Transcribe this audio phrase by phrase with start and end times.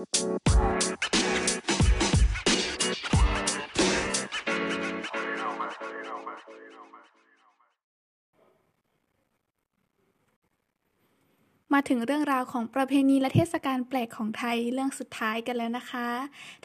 [0.00, 16.08] มาถึงเรื่องราวของประเพณีและเทศกาลแปลกของไทยเรื่องสุดท้ายกันแล้วนะคะ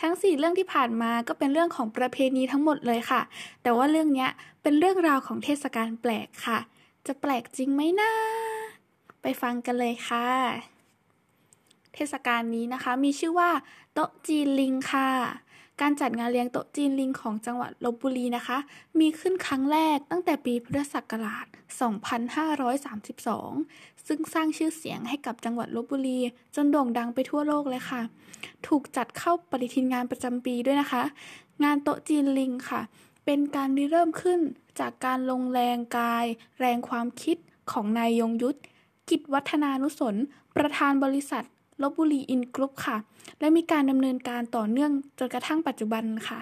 [0.01, 3.21] ทั้ง 4 เรื่องที่ผ่านมาก็เป็นเรื่องของประเพณีทั้งหมดเลยค่ะ
[3.63, 4.27] แต่ว่าเรื่องนี้
[4.61, 6.59] เป็นเรื่องราวของเทศกาลแปลกค่ะ
[7.07, 8.11] จะแปลกจริงไหมนะ
[9.21, 10.74] ไปฟังกันเลยค่ะ
[11.95, 13.49] เทศกาลนี้นะคะ มีชื่อว่า
[13.93, 15.09] โต๊ะจีนลิงค่ะ
[15.81, 18.57] การจัดงานเลี้ยงโต๊ะจีนลิงของจังหวัดลบบุรีนะคะ
[18.99, 21.45] มีขึ้นครั้งแรกตั้งแต่ปีพุทธศักราช
[22.75, 26.19] 2532 ซึ่งสร้างชื่อเสียงให้กับจังหวัดลบบุรี
[26.55, 28.01] จนโด่งดังไปทั่วโลกเลยค่ะ
[28.67, 31.03] ถูกจัดเข้าปฏิทินงานประจำปีด้วยนะคะ
[31.63, 32.81] งานโต๊ะจีนลิงค่ะ
[33.25, 34.39] เป็นการริเริ่มขึ้น
[34.79, 36.25] จากการลงแรงกาย
[36.59, 37.37] แรงความคิด
[37.71, 38.57] ของนายยงยุทธ
[39.09, 40.15] กิจวัฒนานุสน
[40.55, 41.45] ประธานบริษัท
[41.81, 42.97] ลบบุรีอินกรุ๊ปค่ะ
[43.39, 46.39] และมีการดำเนินการต่อเนื่องจนกระทั่งปัจจุบันค่ะ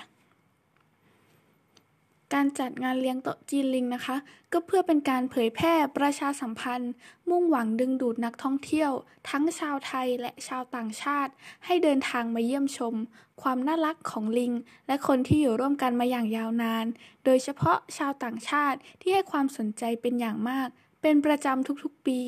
[2.33, 4.15] การจัดงานเลี้ยงโต๊ะจีนลิงนะคะ
[4.51, 6.91] ก็เพื่อเป็นการเผยแพร่ประชาสัมพันธ์
[7.29, 8.91] มุ่งหวังดึงดูดนักท่องเที่ยว
[9.29, 11.31] ทั้งชาวไทยและชาวต่างชาติ
[11.65, 12.95] ให้เดินทางมาเยี่ยมชม
[13.41, 14.53] ความน่ารักของลิง
[14.87, 16.85] และคนที่อยู่ร่วมกันมาอย่างยาวนาน
[17.25, 20.69] โดยเฉพาะชาวต่างชาติที่ให้ความสนใจเป็นอย่างมาก
[21.03, 22.19] เป็นประจำทุกๆปี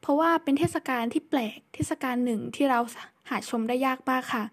[0.00, 2.80] เพราะว่าเป็นเทศกาลที่แปลกเทศกาลหนึ่งที่เรา
[3.30, 4.44] หาชมได้ยากมากค่ะ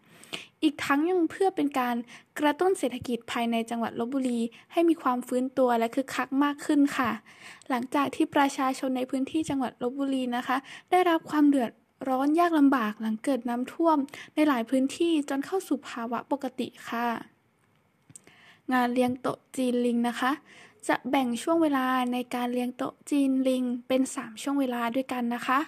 [0.64, 1.96] อีกทั้งยังเพื่อเป็นการ
[2.40, 4.40] กระตุ้นเศรษฐกิจภายในจังหวัดลบบุรี
[4.72, 7.12] ให้มีความฟื้นตัวและคึกคักมากขึ้นค่ะ
[7.70, 10.58] หลังจากที่ประชาชนในพื้นที่จังหวัดลบบุรีนะคะ
[10.92, 11.72] ได้รับความเดือด
[12.10, 13.98] ร้อนยากลำบากหลังเกิดน้ำท่วม
[14.36, 17.08] ในหลายพื้นที่จนเข้าสู่ภาวะปกติค่ะ
[18.74, 20.32] งานเลี้ยงโต๊ะจีนลิงนะคะ
[20.88, 25.60] จะแบ่งช่วงเวลาในการเลี้ยงโต๊ะจีนลิงเป็น 3 ช่วงเวลาด้วยกันนะคะ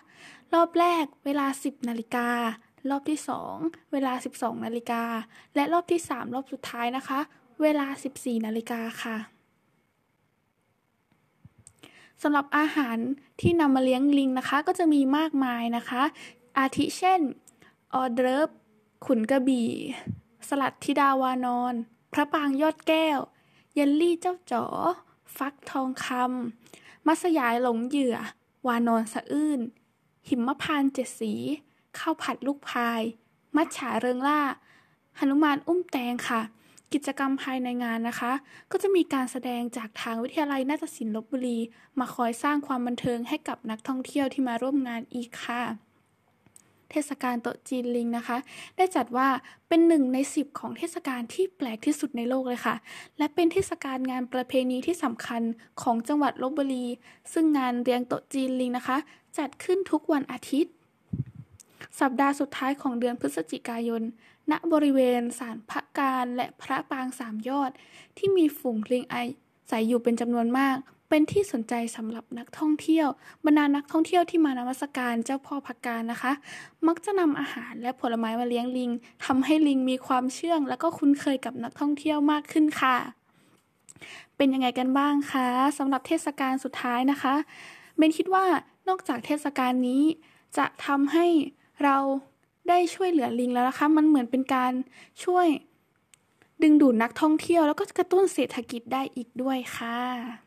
[0.54, 2.30] รอบแรกเวลา 10 นาฬิกา
[2.90, 3.20] รอบที่
[3.56, 5.04] 2 เวลา 12 นาฬิกา
[5.56, 7.20] และรอบที่ 3 รอบสุดท้ายนะคะ
[7.62, 7.88] เวลา
[8.18, 9.18] 14 นาฬิกาค่ะ
[12.24, 12.97] สำหรับอาหาร
[13.41, 16.03] ที่นำมาเลี้ยงลิงนะคะ ก็จะมีมากมายนะคะ
[16.58, 17.22] อาทิเช่น
[17.94, 18.50] ออเดรฟ
[19.06, 19.72] ขุนกระบี่
[20.47, 21.74] สลัดทิดาวานอน
[22.14, 23.20] พระปางยอดแก้ว
[23.74, 24.66] เยลลี่เจ้าจ๋อ
[25.38, 28.18] ฟักทองคำมัสยายหลงเหยื่อ
[28.68, 29.60] วานอนสะอื้น
[30.30, 31.34] หิมพานเจ็ดสี
[31.98, 33.02] ข้าวผัดลูกพาย
[33.56, 34.42] มัจฉาเริงล่า
[35.18, 36.42] หนุมานอุ้มแตงค่ะ
[36.94, 38.32] กิจกรรมภายในงานนะคะ
[38.72, 41.59] ก็จะมีการแสดงจากทางวิทยาลัยนาฏศิลป์ลบบุรี
[42.00, 45.87] มาคอยสร้างความบันเทิงให้กับนักท่องเที่ยวที่มาร่วมงานอีกค่ะ
[46.92, 48.38] เทศกาลโต๊ะจีนลิงนะคะ
[48.78, 49.28] ได้จัดว่า
[49.68, 52.75] เป็นหนึ่งในสิบของเทศกาลที่แปลกที่สุดในโลกเลยค่ะ
[53.18, 55.42] และเป็นเทศกาลงานประเพณีที่สำคัญ
[55.81, 56.86] ของจังหวัดลบบุรี
[57.34, 58.97] ซึ่งงานเรียงโต๊ะจีนลิงนะคะ
[59.38, 60.74] จัดขึ้นทุกวันอาทิตย์
[62.00, 64.02] สัปดาห์สุดท้ายของเดือนพฤศจิกายน
[64.52, 67.72] ณบริเวณศาลพระการและพระปางสามยอด
[68.18, 69.16] ที่มีฝูงลิงไอ
[69.70, 70.78] ใส่อยู่เป็นจำนวนมาก
[71.09, 73.07] เป็นที่สนใจสำหรับนักท่องเที่ยว
[73.45, 76.31] บรรดานักท่องเที่ยวที่มานมัสการเจ้าพ่อพักการนะคะ
[76.88, 78.91] มักจะนำอาหารและผลไม้มาเลี้ยงลิง
[79.25, 82.96] ทำให้ลิงมีความเชื่อง และก็คุ้นเคยกับนักท่องเที่ยวมากขึ้นค่ะ
[84.38, 85.47] เป็นยังไงกันบ้างคะ
[85.78, 87.35] สำหรับเทศกาลสุดท้ายนะคะ
[87.97, 88.46] เบนคิดว่า
[88.88, 90.03] นอกจากเทศกาลนี้
[90.57, 91.25] จะทำให้
[91.84, 91.97] เรา
[92.69, 94.73] ได้ช่วยเหลือลิงแล้วนะคะ มันเหมือนเป็นการ
[95.23, 95.47] ช่วย
[96.63, 100.47] ดึงดูดนักท่องเที่ยวแล้วก็กระตุ้นเศรษฐกิจได้อีกด้วยค่ะ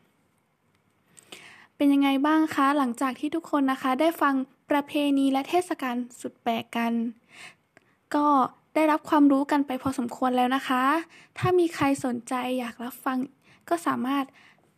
[1.81, 4.33] เป็นยังไงบ้างคะ หลังจากที่ทุกคนนะคะ ได้ฟัง
[4.71, 6.93] ประเพณีและเทศกาลสุดแปลกกัน
[8.15, 8.27] ก็
[8.75, 10.83] ได้รับความรู้กันไปพอสมควรแล้วนะคะ
[11.37, 13.17] ถ้ามีใครสนใจอยากรับฟัง
[13.69, 14.25] ก็สามารถ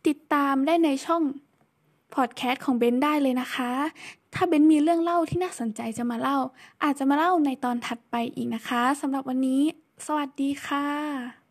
[0.06, 1.22] ติดตามได้ในช่อง
[2.14, 3.70] พอดแคสต์ของเบนได้เลยนะคะ
[4.34, 6.38] ถ้าเบนมีเรื่องเล่าที่น่าสนใจจะมาเล่า
[6.84, 9.62] อาจจะมาเล่าในตอนถัดไปอีกนะคะสำหรับวันนี้
[10.06, 11.43] สวัสดีค่ะ